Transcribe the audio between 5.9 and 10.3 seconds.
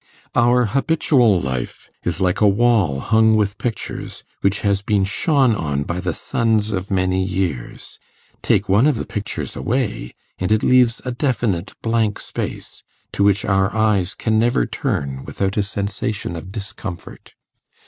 the suns of many years: take one of the pictures away,